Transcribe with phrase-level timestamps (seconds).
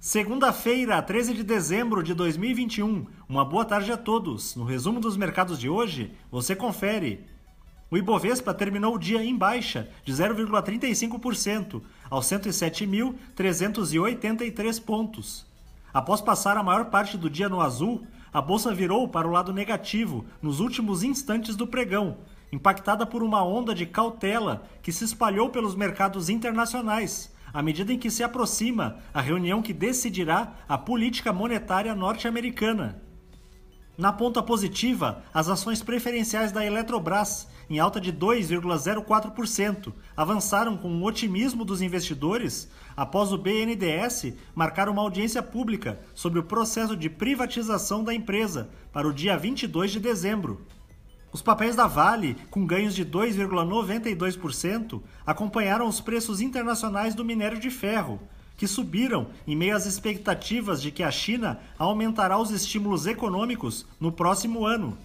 [0.00, 3.04] Segunda-feira, 13 de dezembro de 2021.
[3.28, 4.56] Uma boa tarde a todos.
[4.56, 7.26] No resumo dos mercados de hoje, você confere.
[7.90, 15.44] O Ibovespa terminou o dia em baixa de 0,35%, aos 107.383 pontos.
[15.92, 19.52] Após passar a maior parte do dia no azul, a bolsa virou para o lado
[19.52, 22.16] negativo nos últimos instantes do pregão,
[22.50, 27.98] impactada por uma onda de cautela que se espalhou pelos mercados internacionais à medida em
[27.98, 33.00] que se aproxima a reunião que decidirá a política monetária norte-americana.
[34.00, 41.04] Na ponta positiva, as ações preferenciais da Eletrobras, em alta de 2,04%, avançaram com o
[41.04, 48.02] otimismo dos investidores após o BNDES marcar uma audiência pública sobre o processo de privatização
[48.02, 50.66] da empresa para o dia 22 de dezembro.
[51.32, 57.70] Os papéis da Vale, com ganhos de 2,92%, acompanharam os preços internacionais do minério de
[57.70, 58.20] ferro,
[58.56, 64.10] que subiram em meio às expectativas de que a China aumentará os estímulos econômicos no
[64.10, 64.98] próximo ano.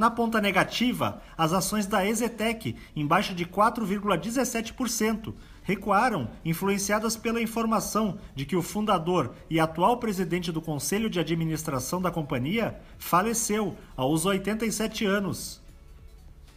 [0.00, 8.16] Na ponta negativa, as ações da Exetec, em baixa de 4,17%, recuaram, influenciadas pela informação
[8.34, 14.24] de que o fundador e atual presidente do conselho de administração da companhia faleceu aos
[14.24, 15.60] 87 anos.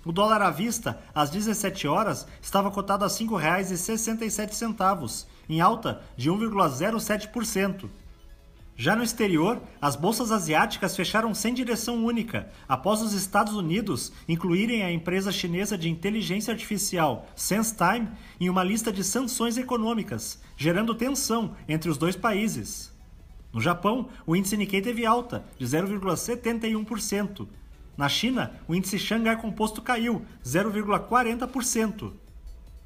[0.06, 6.32] O dólar à vista, às 17 horas, estava cotado a R$ 5,67, em alta de
[6.32, 7.90] 1,07%.
[8.76, 14.84] Já no exterior, as bolsas asiáticas fecharam sem direção única, após os Estados Unidos incluírem
[14.84, 21.56] a empresa chinesa de inteligência artificial SenseTime em uma lista de sanções econômicas, gerando tensão
[21.68, 22.92] entre os dois países.
[23.54, 27.48] No Japão, o índice Nikkei teve alta, de 0,71%.
[27.96, 32.23] Na China, o índice Xangai Composto caiu, 0,40%.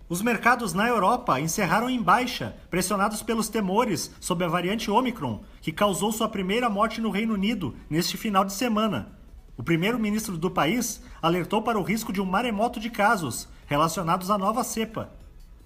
[0.10, 5.70] Os mercados na Europa encerraram em baixa, pressionados pelos temores sobre a variante Omicron, que
[5.70, 9.10] causou sua primeira morte no Reino Unido neste final de semana.
[9.58, 14.38] O primeiro-ministro do país alertou para o risco de um maremoto de casos relacionados à
[14.38, 15.12] nova cepa.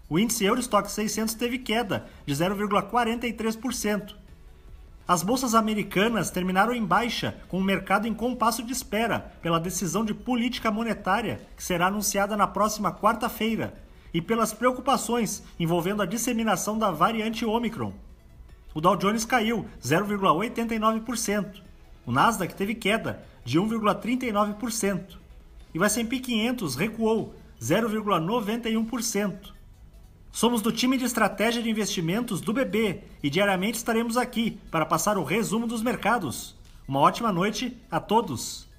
[0.09, 4.16] O índice Eurostock 600 teve queda de 0,43%.
[5.07, 10.03] As bolsas americanas terminaram em baixa, com o mercado em compasso de espera pela decisão
[10.03, 16.77] de política monetária que será anunciada na próxima quarta-feira e pelas preocupações envolvendo a disseminação
[16.77, 17.94] da variante Omicron.
[18.73, 21.61] O Dow Jones caiu 0,89%.
[22.05, 25.17] O Nasdaq teve queda de 1,39%.
[25.73, 29.51] E o S&P 500 recuou 0,91%.
[30.31, 35.17] Somos do time de estratégia de investimentos do BB e diariamente estaremos aqui para passar
[35.17, 36.55] o resumo dos mercados.
[36.88, 38.70] Uma ótima noite a todos!